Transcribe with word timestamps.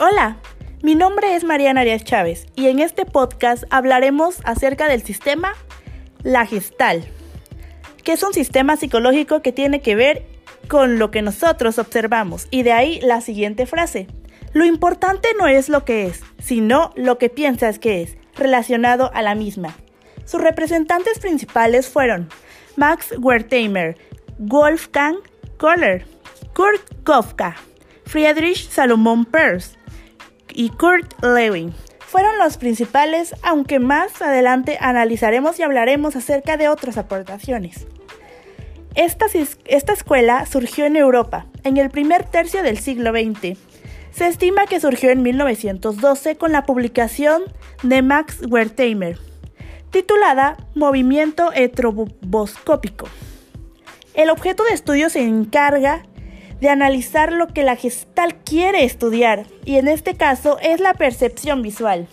Hola, 0.00 0.38
mi 0.82 0.96
nombre 0.96 1.36
es 1.36 1.44
Mariana 1.44 1.82
Arias 1.82 2.02
Chávez 2.02 2.46
y 2.56 2.66
en 2.66 2.80
este 2.80 3.06
podcast 3.06 3.62
hablaremos 3.70 4.40
acerca 4.44 4.88
del 4.88 5.04
sistema 5.04 5.52
La 6.24 6.46
Gestal, 6.46 7.04
que 8.02 8.14
es 8.14 8.24
un 8.24 8.34
sistema 8.34 8.76
psicológico 8.76 9.40
que 9.40 9.52
tiene 9.52 9.82
que 9.82 9.94
ver 9.94 10.26
con 10.66 10.98
lo 10.98 11.12
que 11.12 11.22
nosotros 11.22 11.78
observamos 11.78 12.48
y 12.50 12.64
de 12.64 12.72
ahí 12.72 13.00
la 13.02 13.20
siguiente 13.20 13.66
frase. 13.66 14.08
Lo 14.52 14.64
importante 14.64 15.28
no 15.38 15.46
es 15.46 15.68
lo 15.68 15.84
que 15.84 16.08
es, 16.08 16.24
sino 16.42 16.90
lo 16.96 17.16
que 17.16 17.30
piensas 17.30 17.78
que 17.78 18.02
es, 18.02 18.16
relacionado 18.34 19.12
a 19.14 19.22
la 19.22 19.36
misma. 19.36 19.76
Sus 20.24 20.40
representantes 20.40 21.20
principales 21.20 21.88
fueron 21.88 22.30
Max 22.74 23.14
Wertheimer, 23.16 23.96
Wolfgang 24.38 25.18
Kohler, 25.56 26.04
Kurt 26.52 26.82
Kofka, 27.04 27.54
Friedrich 28.06 28.68
Salomon 28.68 29.24
Peirce 29.24 29.76
y 30.54 30.70
Kurt 30.70 31.22
Lewin. 31.22 31.74
Fueron 31.98 32.38
los 32.38 32.56
principales, 32.56 33.34
aunque 33.42 33.80
más 33.80 34.22
adelante 34.22 34.78
analizaremos 34.80 35.58
y 35.58 35.62
hablaremos 35.62 36.16
acerca 36.16 36.56
de 36.56 36.68
otras 36.68 36.96
aportaciones. 36.96 37.86
Esta, 38.94 39.26
esta 39.64 39.92
escuela 39.92 40.46
surgió 40.46 40.86
en 40.86 40.96
Europa 40.96 41.46
en 41.64 41.76
el 41.76 41.90
primer 41.90 42.24
tercio 42.24 42.62
del 42.62 42.78
siglo 42.78 43.10
XX. 43.10 43.58
Se 44.12 44.28
estima 44.28 44.66
que 44.66 44.78
surgió 44.78 45.10
en 45.10 45.22
1912 45.22 46.36
con 46.36 46.52
la 46.52 46.64
publicación 46.64 47.42
de 47.82 48.02
Max 48.02 48.42
Wertheimer, 48.48 49.18
titulada 49.90 50.56
Movimiento 50.76 51.50
Etroboscópico. 51.52 53.08
El 54.14 54.30
objeto 54.30 54.62
de 54.62 54.74
estudio 54.74 55.10
se 55.10 55.22
encarga 55.22 56.04
de 56.60 56.68
analizar 56.68 57.32
lo 57.32 57.48
que 57.48 57.62
la 57.62 57.76
gestal 57.76 58.36
quiere 58.36 58.84
estudiar, 58.84 59.46
y 59.64 59.76
en 59.76 59.88
este 59.88 60.14
caso 60.14 60.58
es 60.60 60.80
la 60.80 60.94
percepción 60.94 61.62
visual, 61.62 62.08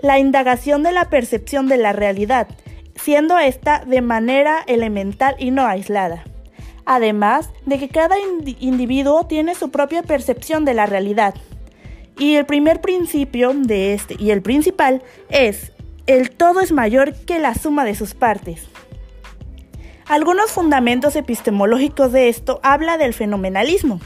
la 0.00 0.18
indagación 0.18 0.82
de 0.82 0.92
la 0.92 1.10
percepción 1.10 1.68
de 1.68 1.76
la 1.76 1.92
realidad, 1.92 2.48
siendo 2.96 3.38
esta 3.38 3.84
de 3.84 4.00
manera 4.00 4.62
elemental 4.66 5.34
y 5.38 5.50
no 5.50 5.66
aislada. 5.66 6.24
Además 6.84 7.50
de 7.64 7.78
que 7.78 7.88
cada 7.88 8.16
individuo 8.58 9.26
tiene 9.26 9.54
su 9.54 9.70
propia 9.70 10.02
percepción 10.02 10.64
de 10.64 10.74
la 10.74 10.86
realidad. 10.86 11.34
Y 12.18 12.34
el 12.34 12.44
primer 12.44 12.80
principio 12.80 13.52
de 13.54 13.94
este 13.94 14.16
y 14.18 14.30
el 14.30 14.42
principal 14.42 15.02
es 15.30 15.72
el 16.06 16.30
todo 16.30 16.60
es 16.60 16.72
mayor 16.72 17.14
que 17.14 17.38
la 17.38 17.54
suma 17.54 17.84
de 17.84 17.94
sus 17.94 18.14
partes. 18.14 18.68
Algunos 20.12 20.50
fundamentos 20.50 21.16
epistemológicos 21.16 22.12
de 22.12 22.28
esto 22.28 22.60
habla 22.62 22.98
del 22.98 23.14
fenomenalismo 23.14 23.98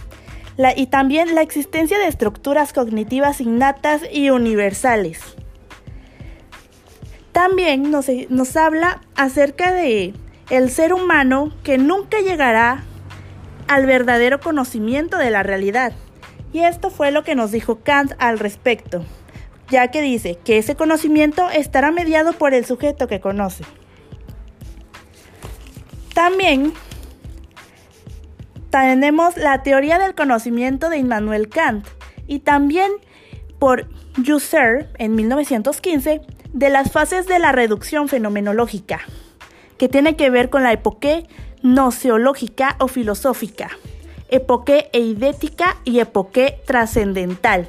y 0.76 0.86
también 0.86 1.34
la 1.34 1.42
existencia 1.42 1.98
de 1.98 2.06
estructuras 2.06 2.72
cognitivas 2.72 3.40
innatas 3.40 4.02
y 4.12 4.30
universales. 4.30 5.18
También 7.32 7.90
nos, 7.90 8.06
nos 8.28 8.56
habla 8.56 9.00
acerca 9.16 9.72
de 9.72 10.14
el 10.48 10.70
ser 10.70 10.94
humano 10.94 11.52
que 11.64 11.76
nunca 11.76 12.20
llegará 12.20 12.84
al 13.66 13.84
verdadero 13.84 14.38
conocimiento 14.38 15.18
de 15.18 15.30
la 15.30 15.42
realidad. 15.42 15.92
Y 16.52 16.60
esto 16.60 16.90
fue 16.90 17.10
lo 17.10 17.24
que 17.24 17.34
nos 17.34 17.50
dijo 17.50 17.80
Kant 17.82 18.12
al 18.20 18.38
respecto, 18.38 19.04
ya 19.70 19.90
que 19.90 20.02
dice 20.02 20.38
que 20.44 20.58
ese 20.58 20.76
conocimiento 20.76 21.50
estará 21.50 21.90
mediado 21.90 22.32
por 22.32 22.54
el 22.54 22.64
sujeto 22.64 23.08
que 23.08 23.18
conoce. 23.18 23.64
También 26.16 26.72
tenemos 28.70 29.36
la 29.36 29.62
teoría 29.62 29.98
del 29.98 30.14
conocimiento 30.14 30.88
de 30.88 30.96
Immanuel 30.96 31.50
Kant 31.50 31.86
y 32.26 32.38
también 32.38 32.90
por 33.58 33.86
Husserl 34.16 34.88
en 34.96 35.14
1915 35.14 36.22
de 36.54 36.70
las 36.70 36.90
fases 36.90 37.26
de 37.26 37.38
la 37.38 37.52
reducción 37.52 38.08
fenomenológica, 38.08 39.00
que 39.76 39.90
tiene 39.90 40.16
que 40.16 40.30
ver 40.30 40.48
con 40.48 40.62
la 40.62 40.72
epoque 40.72 41.26
noceológica 41.60 42.76
o 42.78 42.88
filosófica, 42.88 43.68
epoque 44.30 44.88
eidética 44.94 45.76
y 45.84 46.00
epoque 46.00 46.62
trascendental. 46.66 47.68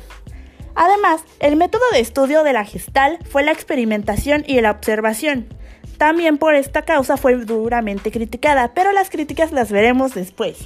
Además, 0.74 1.22
el 1.42 1.58
método 1.58 1.84
de 1.92 2.00
estudio 2.00 2.44
de 2.44 2.54
la 2.54 2.64
gestal 2.64 3.20
fue 3.30 3.44
la 3.44 3.52
experimentación 3.52 4.46
y 4.48 4.62
la 4.62 4.72
observación, 4.72 5.50
también 5.98 6.38
por 6.38 6.54
esta 6.54 6.84
causa 6.84 7.18
fue 7.18 7.36
duramente 7.38 8.12
criticada, 8.12 8.74
pero 8.74 8.92
las 8.92 9.10
críticas 9.10 9.52
las 9.52 9.72
veremos 9.72 10.14
después. 10.14 10.58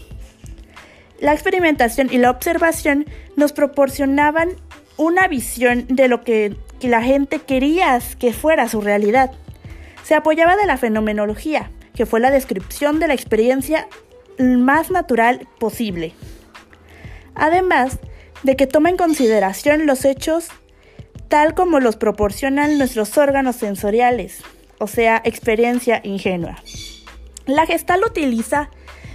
La 1.19 1.33
experimentación 1.33 2.09
y 2.11 2.17
la 2.17 2.31
observación 2.31 3.05
nos 3.35 3.53
proporcionaban 3.53 4.49
una 4.97 5.27
visión 5.27 5.85
de 5.87 6.07
lo 6.07 6.23
que, 6.23 6.55
la 6.81 7.03
gente 7.03 7.39
quería 7.39 7.99
que 8.19 8.33
fuera 8.33 8.67
su 8.67 8.81
realidad. 8.81 9.31
Se 10.03 10.15
apoyaba 10.15 10.55
de 10.55 10.65
la 10.65 10.77
fenomenología, 10.77 11.69
que 11.95 12.07
fue 12.07 12.19
la 12.19 12.31
descripción 12.31 12.99
de 12.99 13.07
la 13.07 13.13
experiencia 13.13 13.87
más 14.39 14.89
natural 14.89 15.47
posible. 15.59 16.13
Además 17.35 17.99
de 18.41 18.55
que 18.55 18.65
toma 18.65 18.89
en 18.89 18.97
consideración 18.97 19.85
los 19.85 20.05
hechos 20.05 20.47
tal 21.27 21.53
como 21.53 21.79
los 21.79 21.95
proporcionan 21.97 22.79
nuestros 22.79 23.17
órganos 23.17 23.57
sensoriales 23.57 24.41
o 24.81 24.87
sea, 24.87 25.21
experiencia 25.23 26.01
ingenua. 26.03 26.55
La 27.45 27.67
gestal 27.67 28.03
utiliza 28.03 28.71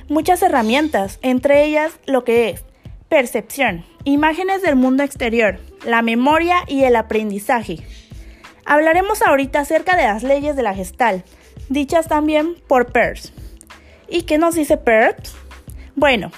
muchas 0.08 0.40
herramientas, 0.42 1.18
entre 1.22 1.64
ellas 1.64 1.92
lo 2.06 2.22
que 2.22 2.50
es 2.50 2.64
percepción, 3.08 3.84
imágenes 4.04 4.62
del 4.62 4.76
mundo 4.76 5.02
exterior, 5.02 5.58
la 5.84 6.02
memoria 6.02 6.58
y 6.68 6.84
el 6.84 6.94
aprendizaje. 6.94 7.78
Hablaremos 8.64 9.22
ahorita 9.22 9.60
acerca 9.60 9.96
de 9.96 10.04
las 10.04 10.22
leyes 10.22 10.54
de 10.54 10.62
la 10.62 10.74
gestal, 10.74 11.24
dichas 11.68 12.06
también 12.06 12.54
por 12.68 12.92
Peirce. 12.92 13.32
¿Y 14.08 14.22
qué 14.22 14.38
nos 14.38 14.54
dice 14.54 14.76
Peirce? 14.76 15.32
Bueno, 15.96 16.30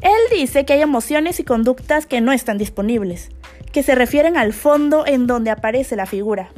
él 0.00 0.36
dice 0.36 0.64
que 0.64 0.72
hay 0.72 0.82
emociones 0.82 1.38
y 1.38 1.44
conductas 1.44 2.06
que 2.06 2.20
no 2.20 2.32
están 2.32 2.58
disponibles, 2.58 3.30
que 3.70 3.84
se 3.84 3.94
refieren 3.94 4.36
al 4.36 4.52
fondo 4.52 5.06
en 5.06 5.28
donde 5.28 5.52
aparece 5.52 5.94
la 5.94 6.06
figura. 6.06 6.50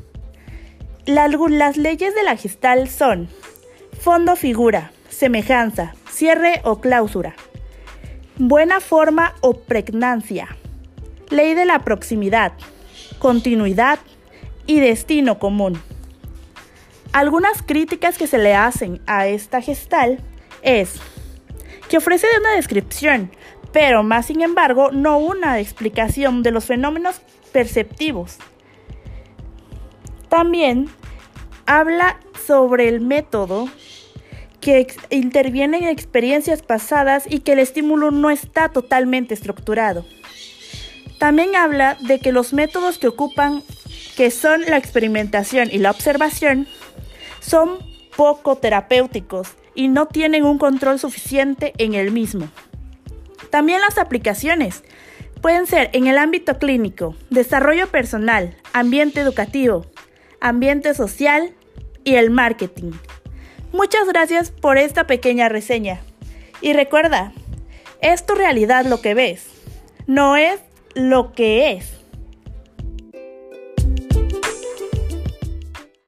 Las 1.07 1.77
leyes 1.77 2.15
de 2.15 2.23
la 2.23 2.35
gestal 2.35 2.89
son 2.89 3.29
fondo 4.01 4.37
figura, 4.37 4.91
semejanza, 5.11 5.95
cierre 6.11 6.63
o 6.65 6.81
clausura, 6.81 7.35
buena 8.39 8.81
forma 8.81 9.35
o 9.43 9.53
pregnancia, 9.53 10.57
ley 11.29 11.53
de 11.53 11.67
la 11.67 11.81
proximidad, 11.81 12.55
continuidad 13.19 13.99
y 14.67 14.81
destino 14.81 15.39
común. 15.39 15.79
Algunas 17.13 17.61
críticas 17.61 18.17
que 18.17 18.27
se 18.27 18.39
le 18.39 18.55
hacen 18.55 19.03
a 19.07 19.27
esta 19.27 19.61
gestal 19.61 20.21
es 20.63 20.95
que 21.91 21.99
ofrece 21.99 22.29
una 22.41 22.53
descripción, 22.53 23.31
pero 23.75 24.03
más 24.03 24.25
sin 24.25 24.41
embargo 24.41 24.91
no 24.91 25.19
una 25.19 25.61
explicación 25.61 26.43
de 26.43 26.51
los 26.51 26.65
fenómenos 26.65 27.21
perceptivos 27.53 28.39
también 30.35 30.89
habla 31.65 32.19
sobre 32.45 32.89
el 32.89 33.01
método 33.01 33.69
que 34.61 34.85
interviene 35.11 35.77
en 35.77 35.85
experiencias 35.85 36.61
pasadas 36.61 37.23
y 37.31 37.39
que 37.39 37.53
el 37.53 37.61
estímulo 37.61 38.11
no 38.11 38.31
está 38.31 38.69
totalmente 38.71 39.33
estructurado. 39.33 40.05
También 41.21 41.55
habla 41.55 41.97
de 42.01 42.19
que 42.19 42.33
los 42.33 42.53
métodos 42.53 42.99
que 42.99 43.07
ocupan, 43.07 43.63
que 44.17 44.33
son 44.33 44.63
la 44.63 44.77
experimentación 44.77 45.69
y 45.71 45.79
la 45.79 45.93
observación, 45.93 46.67
son 47.39 47.79
poco 48.17 48.57
terapéuticos 48.57 49.51
y 49.77 49.87
no 49.87 50.07
tienen 50.07 50.45
un 50.45 50.59
control 50.59 50.99
suficiente 50.99 51.75
en 51.79 51.95
el 51.95 52.11
mismo. 52.11 52.49
También 53.51 53.81
las 53.81 53.99
aplicaciones 53.99 54.83
pueden 55.41 55.69
ser 55.69 55.91
en 55.93 56.09
el 56.09 56.19
ámbito 56.19 56.59
clínico, 56.59 57.15
desarrollo 57.31 57.87
personal, 57.87 58.57
ambiente 58.73 59.21
educativo, 59.21 59.87
ambiente 60.45 60.93
social 60.93 61.55
y 62.05 62.17
el 62.17 62.29
marketing. 62.29 62.93
Muchas 63.73 64.07
gracias 64.07 64.51
por 64.51 64.77
esta 64.77 65.07
pequeña 65.07 65.49
reseña. 65.49 66.03
Y 66.61 66.75
recuerda, 66.75 67.33
es 68.03 68.27
tu 68.27 68.35
realidad 68.35 68.85
lo 68.85 69.01
que 69.01 69.15
ves, 69.15 69.47
no 70.07 70.37
es 70.37 70.61
lo 70.95 71.33
que 71.33 71.73
es. 71.73 71.94